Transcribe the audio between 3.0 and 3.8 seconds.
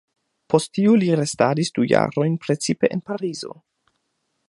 Parizo.